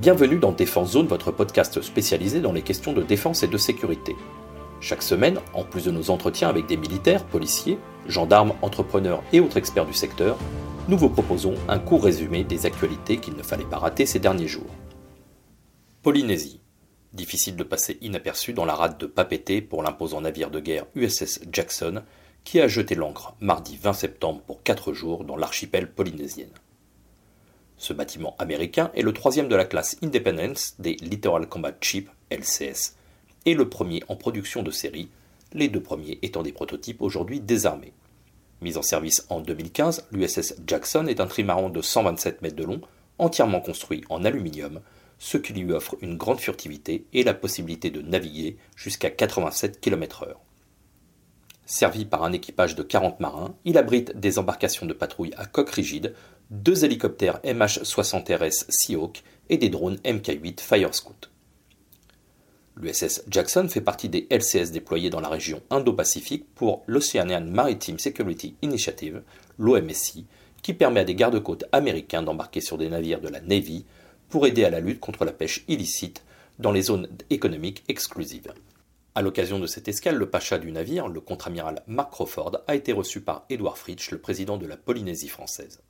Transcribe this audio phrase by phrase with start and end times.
[0.00, 4.16] Bienvenue dans Défense Zone, votre podcast spécialisé dans les questions de défense et de sécurité.
[4.80, 9.58] Chaque semaine, en plus de nos entretiens avec des militaires, policiers, gendarmes, entrepreneurs et autres
[9.58, 10.38] experts du secteur,
[10.88, 14.48] nous vous proposons un court résumé des actualités qu'il ne fallait pas rater ces derniers
[14.48, 14.74] jours.
[16.02, 16.62] Polynésie.
[17.12, 21.40] Difficile de passer inaperçu dans la rade de Papeete pour l'imposant navire de guerre USS
[21.52, 22.00] Jackson
[22.44, 26.54] qui a jeté l'ancre mardi 20 septembre pour 4 jours dans l'archipel polynésienne.
[27.80, 32.94] Ce bâtiment américain est le troisième de la classe Independence des Littoral Combat Ship, LCS,
[33.46, 35.08] et le premier en production de série,
[35.54, 37.94] les deux premiers étant des prototypes aujourd'hui désarmés.
[38.60, 42.82] Mis en service en 2015, l'USS Jackson est un trimaran de 127 mètres de long,
[43.16, 44.82] entièrement construit en aluminium,
[45.18, 50.34] ce qui lui offre une grande furtivité et la possibilité de naviguer jusqu'à 87 km/h.
[51.64, 55.70] Servi par un équipage de 40 marins, il abrite des embarcations de patrouille à coque
[55.70, 56.14] rigide
[56.50, 61.30] deux hélicoptères MH-60RS Seahawk et des drones Mk-8 Fire Scout.
[62.76, 68.56] L'USS Jackson fait partie des LCS déployés dans la région Indo-Pacifique pour l'Oceanian Maritime Security
[68.62, 69.22] Initiative,
[69.58, 70.26] l'OMSI,
[70.62, 73.84] qui permet à des gardes-côtes américains d'embarquer sur des navires de la Navy
[74.28, 76.24] pour aider à la lutte contre la pêche illicite
[76.58, 78.52] dans les zones économiques exclusives.
[79.14, 82.92] À l'occasion de cette escale, le pacha du navire, le contre-amiral Mark Crawford, a été
[82.92, 85.80] reçu par Edward Fritsch, le président de la Polynésie française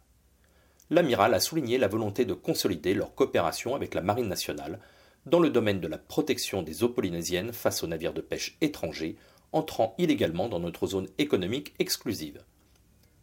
[0.91, 4.81] l'amiral a souligné la volonté de consolider leur coopération avec la Marine nationale
[5.27, 9.17] dans le domaine de la protection des eaux polynésiennes face aux navires de pêche étrangers
[9.53, 12.43] entrant illégalement dans notre zone économique exclusive.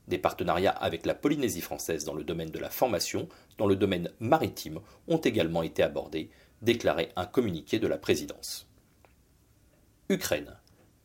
[0.07, 4.11] Des partenariats avec la Polynésie française dans le domaine de la formation, dans le domaine
[4.19, 6.29] maritime, ont également été abordés,
[6.61, 8.67] déclarait un communiqué de la présidence.
[10.09, 10.57] Ukraine.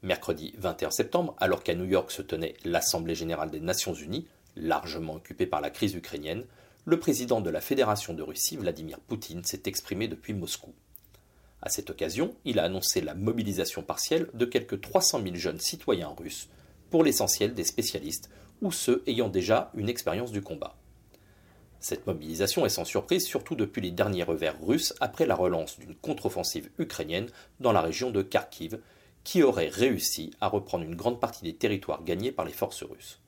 [0.03, 5.15] Mercredi 21 septembre, alors qu'à New York se tenait l'Assemblée générale des Nations unies, largement
[5.15, 6.45] occupé par la crise ukrainienne,
[6.85, 10.75] le président de la Fédération de Russie, Vladimir Poutine, s'est exprimé depuis Moscou.
[11.63, 16.15] À cette occasion, il a annoncé la mobilisation partielle de quelques 300 000 jeunes citoyens
[16.19, 16.49] russes,
[16.91, 18.31] pour l'essentiel des spécialistes
[18.61, 20.77] ou ceux ayant déjà une expérience du combat.
[21.81, 25.97] Cette mobilisation est sans surprise, surtout depuis les derniers revers russes après la relance d'une
[25.97, 28.79] contre-offensive ukrainienne dans la région de Kharkiv,
[29.25, 33.21] qui aurait réussi à reprendre une grande partie des territoires gagnés par les forces russes.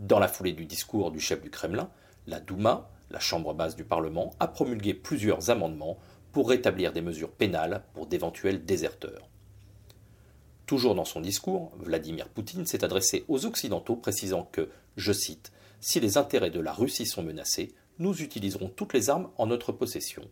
[0.00, 1.90] Dans la foulée du discours du chef du Kremlin,
[2.26, 5.98] la Douma, la chambre basse du Parlement, a promulgué plusieurs amendements
[6.32, 9.28] pour rétablir des mesures pénales pour d'éventuels déserteurs.
[10.64, 16.00] Toujours dans son discours, Vladimir Poutine s'est adressé aux Occidentaux précisant que, je cite, Si
[16.00, 20.22] les intérêts de la Russie sont menacés, nous utiliserons toutes les armes en notre possession,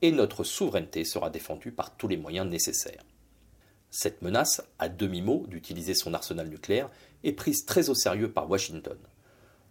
[0.00, 3.04] et notre souveraineté sera défendue par tous les moyens nécessaires.
[3.90, 6.90] Cette menace, à demi-mot d'utiliser son arsenal nucléaire,
[7.24, 8.96] est prise très au sérieux par Washington.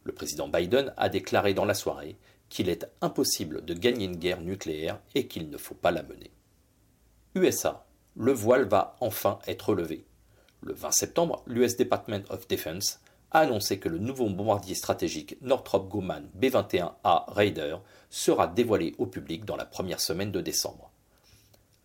[0.04, 2.18] Le président Biden a déclaré dans la soirée
[2.50, 6.32] qu'il est impossible de gagner une guerre nucléaire et qu'il ne faut pas la mener.
[7.36, 7.86] USA.
[8.16, 10.06] Le voile va enfin être levé.
[10.62, 13.00] Le 20 septembre, l'US Department of Defense
[13.32, 17.78] a annoncé que le nouveau bombardier stratégique Northrop Grumman B-21A Raider
[18.10, 20.89] sera dévoilé au public dans la première semaine de décembre.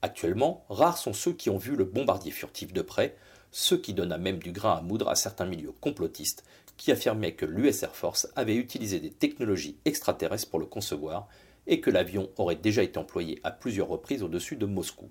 [0.04, 3.16] Actuellement, rares sont ceux qui ont vu le bombardier furtif de près,
[3.52, 6.44] ce qui donna même du grain à moudre à certains milieux complotistes
[6.76, 11.26] qui affirmaient que l'US Air Force avait utilisé des technologies extraterrestres pour le concevoir
[11.66, 15.08] et que l'avion aurait déjà été employé à plusieurs reprises au-dessus de Moscou.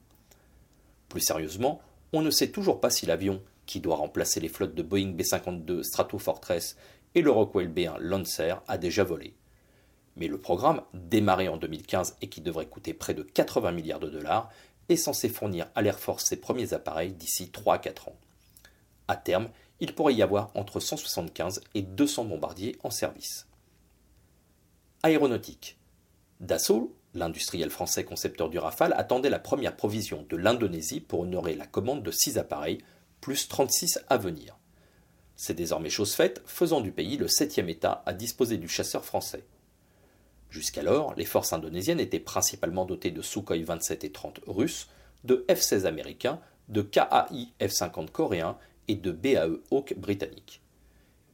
[1.10, 1.82] Plus sérieusement,
[2.12, 5.82] on ne sait toujours pas si l'avion, qui doit remplacer les flottes de Boeing B-52
[5.82, 6.78] Stratofortress
[7.16, 9.34] et le Rockwell B-1 Lancer, a déjà volé.
[10.16, 14.10] Mais le programme, démarré en 2015 et qui devrait coûter près de 80 milliards de
[14.10, 14.52] dollars,
[14.90, 18.18] est censé fournir à l'Air Force ses premiers appareils d'ici 3 4 ans.
[19.08, 19.50] À terme,
[19.80, 23.48] il pourrait y avoir entre 175 et 200 bombardiers en service.
[25.04, 25.78] Aéronautique.
[26.40, 31.68] Dassault, l'industriel français concepteur du Rafale, attendait la première provision de l'Indonésie pour honorer la
[31.68, 32.80] commande de 6 appareils,
[33.22, 34.58] plus 36 à venir.
[35.36, 39.46] C'est désormais chose faite, faisant du pays le septième État à disposer du chasseur français.
[40.54, 44.88] Jusqu'alors, les forces indonésiennes étaient principalement dotées de Sukhoi 27 et 30 russes,
[45.24, 46.40] de F-16 américains,
[46.70, 48.56] de KAI F-50 coréens
[48.88, 50.62] et de BAE Hawk britannique.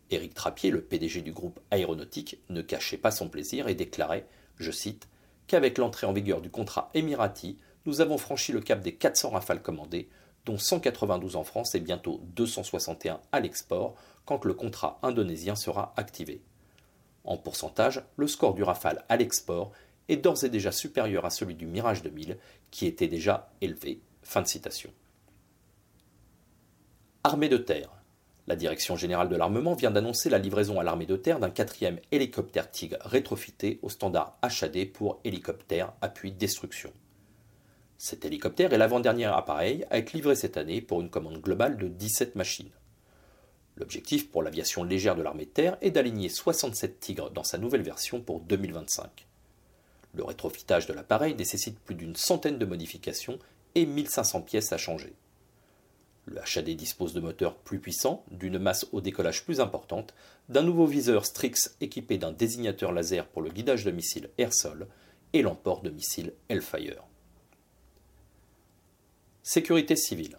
[0.10, 4.72] Éric Trappier, le PDG du groupe aéronautique, ne cachait pas son plaisir et déclarait, je
[4.72, 5.10] cite,
[5.48, 9.62] qu'avec l'entrée en vigueur du contrat émirati, nous avons franchi le cap des 400 rafales
[9.62, 10.08] commandées,
[10.46, 16.42] dont 192 en France et bientôt 261 à l'export quand le contrat indonésien sera activé.
[17.24, 19.72] En pourcentage, le score du Rafale à l'export
[20.08, 22.38] est d'ores et déjà supérieur à celui du Mirage 2000,
[22.72, 24.02] qui était déjà élevé.
[27.24, 27.90] Armée de terre.
[28.48, 32.00] La Direction générale de l'armement vient d'annoncer la livraison à l'armée de terre d'un quatrième
[32.12, 36.92] hélicoptère Tigre rétrofité au standard HAD pour hélicoptère appui destruction.
[38.00, 41.88] Cet hélicoptère est l'avant-dernier appareil à être livré cette année pour une commande globale de
[41.88, 42.72] 17 machines.
[43.80, 47.82] L'objectif pour l'aviation légère de l'armée de terre est d'aligner 67 Tigres dans sa nouvelle
[47.82, 49.26] version pour 2025.
[50.14, 53.40] Le rétrofitage de l'appareil nécessite plus d'une centaine de modifications
[53.76, 55.14] et 1500 pièces à changer.
[56.26, 60.14] Le HAD dispose de moteurs plus puissants, d'une masse au décollage plus importante,
[60.50, 64.88] d'un nouveau viseur Strix équipé d'un désignateur laser pour le guidage de missiles air-sol
[65.34, 67.04] et l'emport de missiles Hellfire.
[69.42, 70.38] Sécurité civile.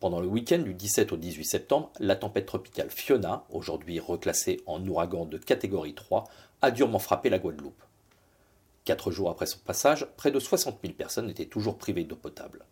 [0.00, 4.82] Pendant le week-end du 17 au 18 septembre, la tempête tropicale Fiona, aujourd'hui reclassée en
[4.88, 6.24] ouragan de catégorie 3,
[6.62, 7.82] a durement frappé la Guadeloupe.
[8.86, 12.64] Quatre jours après son passage, près de 60 000 personnes étaient toujours privées d'eau potable.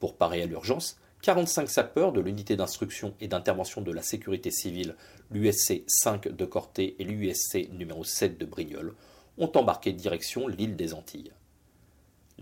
[0.00, 4.96] Pour parer à l'urgence, 45 sapeurs de l'unité d'instruction et d'intervention de la sécurité civile,
[5.30, 8.96] l'USC 5 de Corté et l'USC numéro 7 de Brignoles,
[9.38, 11.30] ont embarqué direction l'île des Antilles.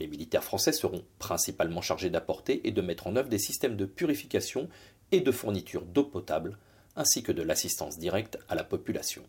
[0.00, 3.84] Les militaires français seront principalement chargés d'apporter et de mettre en œuvre des systèmes de
[3.84, 4.70] purification
[5.12, 6.56] et de fourniture d'eau potable,
[6.96, 9.22] ainsi que de l'assistance directe à la population.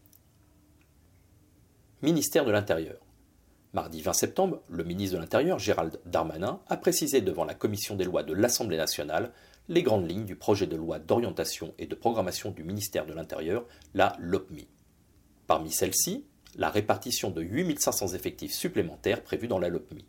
[2.02, 3.00] Ministère de l'Intérieur.
[3.74, 8.06] Mardi 20 septembre, le ministre de l'Intérieur, Gérald Darmanin, a précisé devant la commission des
[8.06, 9.34] lois de l'Assemblée nationale
[9.68, 13.66] les grandes lignes du projet de loi d'orientation et de programmation du ministère de l'Intérieur,
[13.94, 14.68] la LOPMI.
[15.48, 16.26] Parmi celles-ci,
[16.56, 20.06] la répartition de 8500 effectifs supplémentaires prévus dans la LOPMI.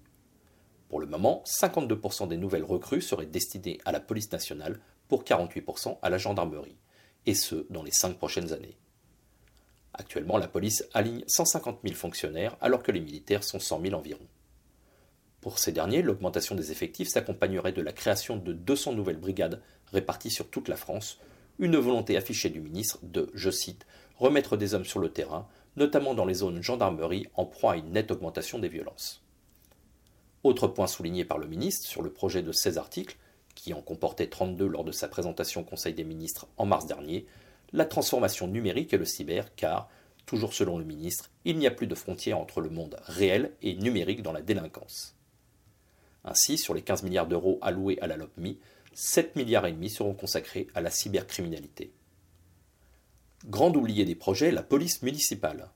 [0.92, 4.78] Pour le moment, 52% des nouvelles recrues seraient destinées à la police nationale
[5.08, 6.76] pour 48% à la gendarmerie,
[7.24, 8.76] et ce, dans les cinq prochaines années.
[9.94, 14.26] Actuellement, la police aligne 150 000 fonctionnaires alors que les militaires sont 100 000 environ.
[15.40, 19.62] Pour ces derniers, l'augmentation des effectifs s'accompagnerait de la création de 200 nouvelles brigades
[19.94, 21.20] réparties sur toute la France,
[21.58, 23.86] une volonté affichée du ministre de, je cite,
[24.18, 27.92] remettre des hommes sur le terrain, notamment dans les zones gendarmerie en proie à une
[27.92, 29.21] nette augmentation des violences.
[30.44, 33.16] Autre point souligné par le ministre sur le projet de 16 articles,
[33.54, 37.26] qui en comportait 32 lors de sa présentation au Conseil des ministres en mars dernier,
[37.72, 39.88] la transformation numérique et le cyber, car,
[40.26, 43.74] toujours selon le ministre, il n'y a plus de frontière entre le monde réel et
[43.74, 45.14] numérique dans la délinquance.
[46.24, 48.58] Ainsi, sur les 15 milliards d'euros alloués à la LOPMI,
[48.94, 51.92] 7 milliards et demi seront consacrés à la cybercriminalité.
[53.46, 55.68] Grand oublié des projets, la police municipale.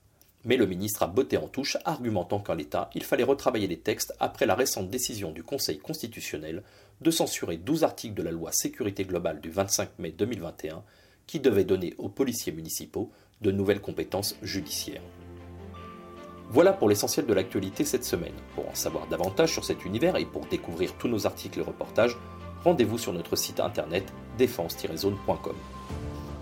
[0.47, 4.13] Mais le ministre a botté en touche, argumentant qu'en l'état, il fallait retravailler les textes
[4.21, 6.63] après la récente décision du Conseil constitutionnel
[7.01, 10.83] de censurer 12 articles de la loi sécurité globale du 25 mai 2021
[11.27, 13.11] qui devait donner aux policiers municipaux
[13.41, 15.01] de nouvelles compétences judiciaires.
[16.49, 18.31] Voilà pour l'essentiel de l'actualité cette semaine.
[18.55, 22.17] Pour en savoir davantage sur cet univers et pour découvrir tous nos articles et reportages,
[22.63, 25.55] rendez-vous sur notre site internet défense-zone.com.